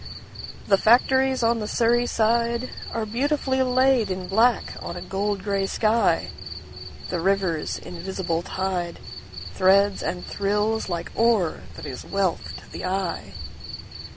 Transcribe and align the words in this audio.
The 0.67 0.79
factories 0.79 1.43
on 1.43 1.59
the 1.59 1.67
Surrey 1.67 2.05
sideAre 2.05 3.05
beautifully 3.11 3.61
laid 3.61 4.09
in 4.09 4.25
black 4.27 4.73
on 4.81 4.95
a 4.95 5.01
gold 5.03 5.43
grey 5.43 5.67
sky. 5.67 6.29
The 7.09 7.19
river's 7.19 7.77
invisible 7.77 8.41
tideThreads 8.41 10.01
and 10.01 10.25
thrills 10.25 10.89
like 10.89 11.11
ore 11.13 11.59
that 11.75 11.85
is 11.85 12.03
wealth 12.03 12.55
to 12.57 12.71
the 12.71 12.83
eye. 12.83 13.35